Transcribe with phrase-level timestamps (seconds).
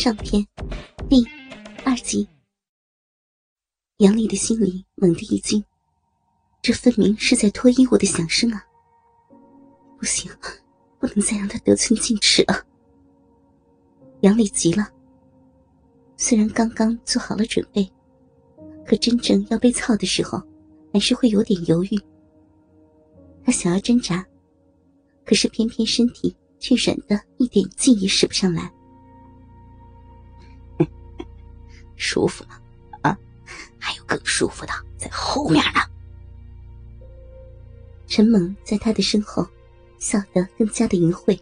[0.00, 0.42] 上篇
[1.10, 1.22] 第
[1.84, 2.26] 二集。
[3.98, 5.62] 杨丽的心里猛地一惊，
[6.62, 8.64] 这分明是在脱衣舞的响声啊！
[9.98, 10.32] 不行，
[10.98, 12.64] 不能再让他得寸进尺了。
[14.22, 14.88] 杨丽急了，
[16.16, 17.86] 虽然刚刚做好了准备，
[18.86, 20.42] 可真正要被操的时候，
[20.94, 22.00] 还是会有点犹豫。
[23.44, 24.26] 他想要挣扎，
[25.26, 28.72] 可是偏偏身体却软的一点劲也使不上来。
[32.00, 32.58] 舒服吗？
[33.02, 33.18] 啊，
[33.78, 35.80] 还有更舒服的在后面呢。
[38.08, 39.46] 陈猛在他的身后，
[39.98, 41.38] 笑得更加的淫秽，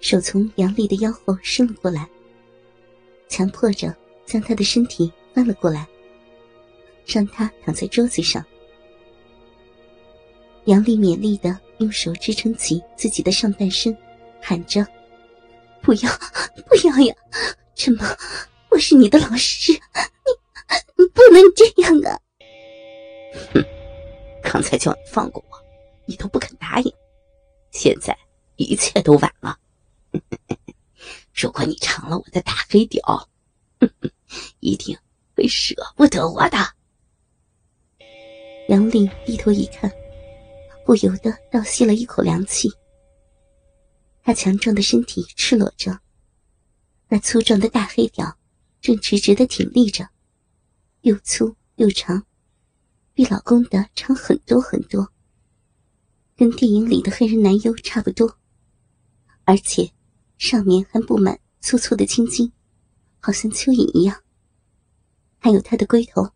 [0.00, 2.08] 手从杨丽的腰后伸了过来，
[3.28, 3.92] 强迫着
[4.24, 5.88] 将他的身体翻了过来，
[7.06, 8.44] 让他躺在桌子上。
[10.66, 13.96] 杨丽勉力的用手支撑起自己的上半身，
[14.40, 14.86] 喊着
[15.82, 16.10] ：“不要，
[16.68, 17.14] 不要呀，
[17.74, 18.04] 陈猛！”
[18.76, 19.78] 我是你的老师，你
[21.02, 22.20] 你不能这样啊！
[23.54, 23.64] 哼，
[24.42, 25.56] 刚才叫你放过我，
[26.04, 26.94] 你都不肯答应，
[27.70, 28.14] 现在
[28.56, 29.58] 一切都晚了。
[31.32, 33.02] 如果你尝了我的大黑屌，
[34.60, 34.94] 一定
[35.34, 36.58] 会舍不得我的。
[38.68, 39.90] 杨丽低头一看，
[40.84, 42.68] 不由得倒吸了一口凉气。
[44.22, 45.98] 他强壮的身体赤裸着，
[47.08, 48.36] 那粗壮的大黑屌。
[48.86, 50.10] 正直直的挺立着，
[51.00, 52.24] 又粗又长，
[53.14, 55.12] 比老公的长很多很多，
[56.36, 58.38] 跟电影里的黑人男优差不多，
[59.42, 59.90] 而且
[60.38, 62.52] 上面还布满粗粗的青筋，
[63.18, 64.22] 好像蚯蚓一样。
[65.38, 66.30] 还有他的龟头，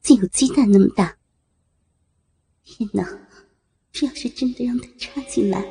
[0.00, 1.18] 竟有鸡蛋那么大。
[2.62, 3.02] 天哪，
[3.90, 5.66] 这要是真的让他插进来，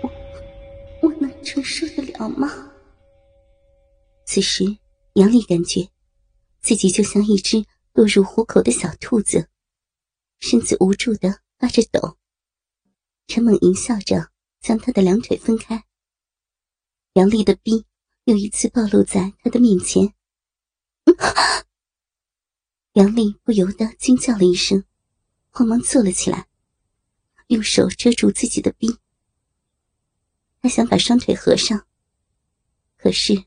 [0.00, 0.10] 我
[1.02, 2.70] 我能承受得了吗？
[4.24, 4.78] 此时。
[5.16, 5.88] 杨丽感觉
[6.60, 7.64] 自己就像一只
[7.94, 9.48] 落入虎口的小兔子，
[10.40, 12.18] 身子无助的发着抖。
[13.26, 14.30] 陈猛淫笑着
[14.60, 15.86] 将他的两腿分开，
[17.14, 17.86] 杨丽的逼
[18.24, 20.12] 又一次暴露在他的面前。
[22.92, 24.84] 杨丽不由得惊叫了一声，
[25.48, 26.46] 慌忙坐了起来，
[27.46, 28.98] 用手遮住自己的逼。
[30.60, 31.86] 他想把双腿合上，
[32.98, 33.46] 可是。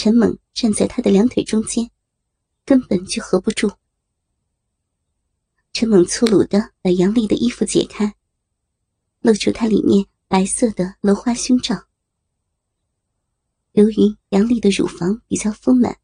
[0.00, 1.88] 陈猛站在他的两腿中间，
[2.64, 3.70] 根本就合不住。
[5.72, 8.16] 陈猛粗鲁的把杨丽的衣服解开，
[9.20, 11.86] 露出她里面白色的镂花胸罩。
[13.70, 15.96] 由于杨丽的乳房比较丰满，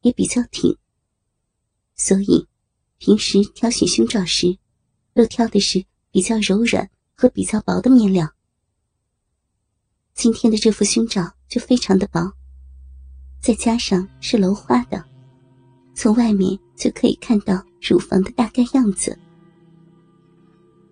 [0.00, 0.78] 也比较挺，
[1.94, 2.48] 所以
[2.96, 4.56] 平时挑选胸罩时，
[5.12, 8.34] 都挑的是比较柔软和比较薄的面料。
[10.14, 12.32] 今天的这副胸罩就非常的薄。
[13.40, 15.02] 再加上是镂花的，
[15.94, 19.18] 从外面就可以看到乳房的大概样子。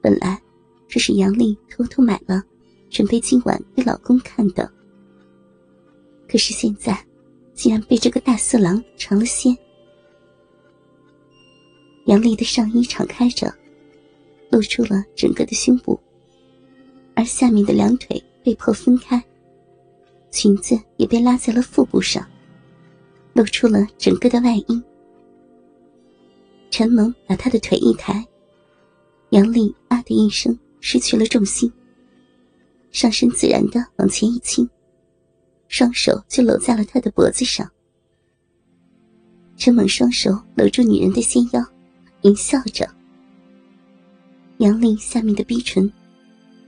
[0.00, 0.40] 本来
[0.88, 2.42] 这是杨丽偷偷买了，
[2.88, 4.70] 准备今晚给老公看的。
[6.28, 7.04] 可是现在，
[7.54, 9.56] 竟然被这个大色狼尝了鲜。
[12.06, 13.52] 杨丽的上衣敞开着，
[14.50, 15.98] 露出了整个的胸部，
[17.14, 19.22] 而下面的两腿被迫分开，
[20.30, 22.24] 裙子也被拉在了腹部上。
[23.36, 24.82] 露出了整个的外衣。
[26.70, 28.26] 陈蒙把他的腿一抬，
[29.30, 31.70] 杨丽啊的一声失去了重心，
[32.90, 34.66] 上身自然的往前一倾，
[35.68, 37.70] 双手就搂在了他的脖子上。
[39.58, 41.62] 陈猛双手搂住女人的纤腰，
[42.22, 42.88] 淫笑着。
[44.58, 45.90] 杨丽下面的逼唇，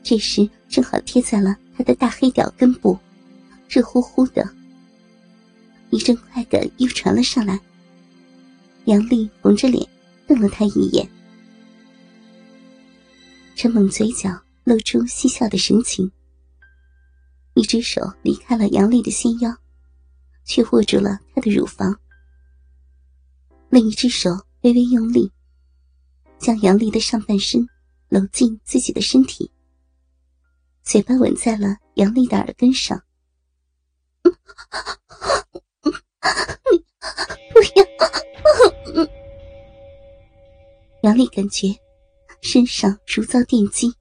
[0.02, 2.98] 这时正好贴在了他的大黑屌根部，
[3.68, 4.57] 热乎乎的。
[5.90, 7.58] 一阵快感又传了上来，
[8.84, 9.88] 杨丽红着脸
[10.26, 11.08] 瞪了他一眼。
[13.56, 14.30] 陈猛嘴角
[14.64, 16.10] 露出嬉笑的神情，
[17.54, 19.50] 一只手离开了杨丽的纤腰，
[20.44, 21.98] 却握住了她的乳房。
[23.70, 24.30] 另一只手
[24.62, 25.32] 微微用力，
[26.38, 27.66] 将杨丽的上半身
[28.08, 29.50] 搂进自己的身体，
[30.82, 33.02] 嘴巴吻在了杨丽的耳根上。
[36.70, 36.78] 你
[37.52, 39.08] 不要！
[41.02, 41.68] 杨丽感觉
[42.42, 43.94] 身上如遭电击，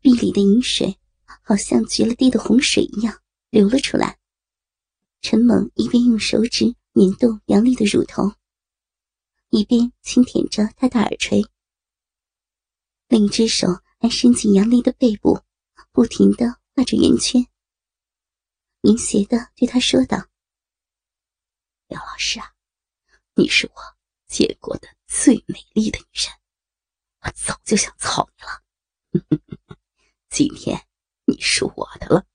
[0.00, 0.96] 壁里的饮水
[1.42, 3.20] 好像决了堤的洪水一样
[3.50, 4.18] 流了出来。
[5.20, 8.32] 陈猛一边用手指捻动杨丽的乳头，
[9.50, 11.42] 一边轻舔着她的耳垂，
[13.08, 13.68] 另一只手
[13.98, 15.40] 还伸进杨丽的背部，
[15.92, 17.46] 不停的画着圆圈，
[18.82, 20.26] 淫邪的对她说道。
[21.94, 22.52] 杨老师啊，
[23.36, 23.74] 你是我
[24.26, 26.34] 见过的最美丽的女人，
[27.20, 29.46] 我早就想操你了。
[30.28, 30.88] 今天
[31.24, 32.26] 你是我的了。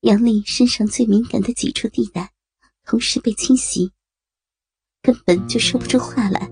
[0.00, 2.34] 杨丽身上最敏感的几处地带，
[2.82, 3.92] 同时被侵袭，
[5.00, 6.50] 根本就说不出话来。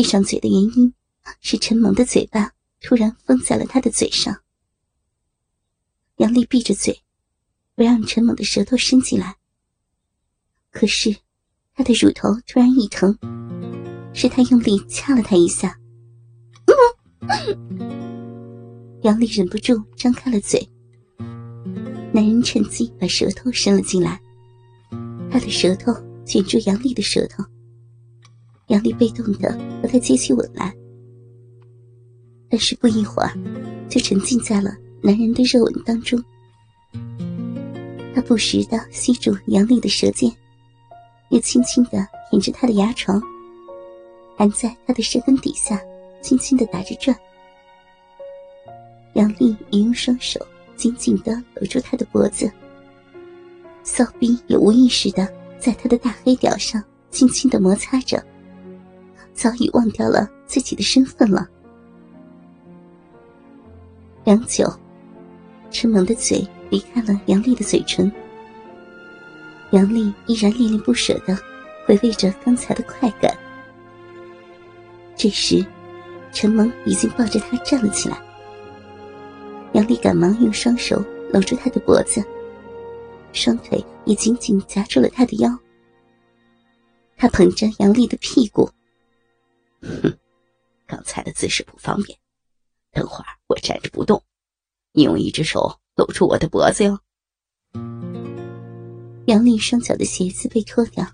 [0.00, 0.94] 闭上嘴的原因，
[1.42, 4.34] 是陈猛的嘴巴突然封在了他的嘴上。
[6.16, 7.02] 杨丽闭着嘴，
[7.74, 9.36] 不让陈猛的舌头伸进来。
[10.70, 11.14] 可是。
[11.74, 13.14] 他的乳头突然一疼，
[14.14, 15.78] 是他用力掐了他一下。
[19.02, 20.66] 杨丽忍不住张开了嘴，
[22.10, 24.18] 男人趁机把舌头伸了进来，
[25.30, 25.92] 他的舌头
[26.24, 27.44] 卷住杨丽的舌头，
[28.70, 29.50] 杨丽被动的
[29.82, 30.72] 和他接起吻来，
[32.48, 33.32] 但是不一会儿
[33.88, 34.72] 就沉浸在了
[35.02, 36.22] 男人的热吻当中，
[38.14, 40.32] 他不时的吸住杨丽的舌尖。
[41.30, 43.22] 又轻轻的舔着她的牙床，
[44.36, 45.80] 还在她的舌根底下
[46.20, 47.16] 轻轻的打着转。
[49.14, 50.44] 杨丽也用双手
[50.76, 52.50] 紧紧的搂住他的脖子，
[53.84, 55.28] 骚逼也无意识的
[55.58, 56.82] 在他的大黑屌上
[57.12, 58.20] 轻轻的摩擦着，
[59.40, 61.48] 早已忘掉了自己的身份了。
[64.22, 64.70] 良久，
[65.70, 68.12] 陈萌的嘴离开了杨丽的嘴唇。
[69.70, 71.34] 杨丽依然恋恋不舍的
[71.86, 73.34] 回味着刚才的快感。
[75.16, 75.64] 这时，
[76.32, 78.20] 陈萌已经抱着她站了起来。
[79.72, 81.02] 杨丽赶忙用双手
[81.32, 82.22] 搂住他的脖子，
[83.32, 85.48] 双腿也紧紧夹住了他的腰。
[87.16, 88.68] 他捧着杨丽的屁股，
[89.82, 90.18] 哼，
[90.86, 92.18] 刚才的姿势不方便，
[92.90, 94.22] 等会儿我站着不动，
[94.92, 96.98] 你用一只手搂住我的脖子哟。
[99.26, 101.06] 杨丽双脚的鞋子被脱掉，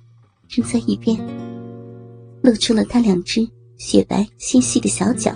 [0.48, 1.18] 扔在一边，
[2.42, 3.46] 露出了她两只
[3.76, 5.34] 雪白纤细的小脚。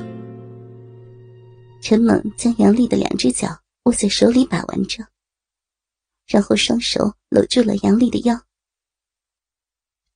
[1.83, 3.49] 陈猛将杨丽的两只脚
[3.85, 5.05] 握在手里把玩着，
[6.27, 8.41] 然后双手搂住了杨丽的腰。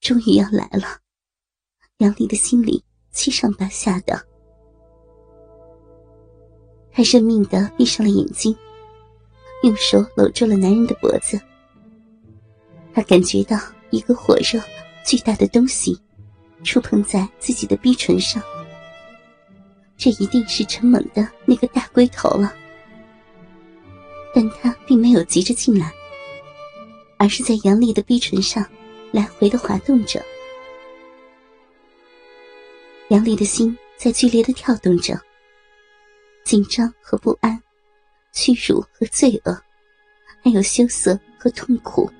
[0.00, 1.00] 终于要来了，
[1.98, 2.84] 杨丽的心里
[3.14, 4.20] 七上八下的，
[6.92, 8.54] 他认命的闭上了眼睛，
[9.62, 11.40] 用手搂住了男人的脖子。
[12.92, 13.56] 他感觉到
[13.90, 14.60] 一个火热、
[15.06, 15.98] 巨大的东西
[16.64, 18.42] 触碰在自己的逼唇上，
[19.96, 22.52] 这一定是陈猛的那个大龟头了。
[24.34, 25.92] 但他并没有急着进来，
[27.16, 28.66] 而是在杨丽的逼唇上
[29.12, 30.20] 来回的滑动着。
[33.14, 35.16] 杨丽的心在剧烈的跳动着，
[36.44, 37.56] 紧张和不安，
[38.32, 39.56] 屈辱和罪恶，
[40.42, 42.10] 还有羞涩和痛苦。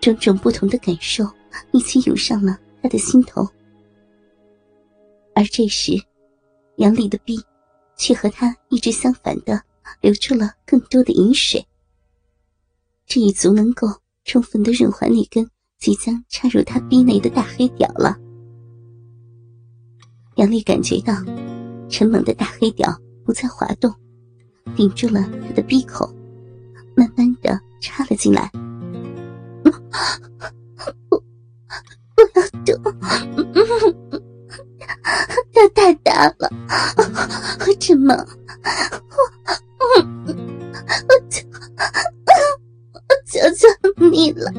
[0.00, 1.24] 种种不同的感受
[1.70, 3.48] 一起涌上了他的心头，
[5.36, 5.92] 而这时，
[6.78, 7.40] 杨丽的臂
[7.96, 9.62] 却和他一直相反的
[10.00, 11.64] 流出了更多的饮水。
[13.06, 13.86] 这已足能够
[14.24, 15.48] 充分的润滑那根
[15.78, 18.18] 即将插入他臂内的大黑屌了。
[20.36, 21.14] 杨丽感觉到
[21.88, 23.90] 陈猛的大黑屌不再滑动，
[24.76, 26.14] 顶住了他的鼻口，
[26.94, 28.50] 慢慢的插了进来。
[31.08, 31.18] 不，
[32.14, 32.94] 不要动！
[35.54, 36.50] 它太大了，
[37.80, 38.24] 陈猛，我，
[41.08, 41.48] 我求，
[42.92, 43.66] 我求求
[44.10, 44.52] 你了！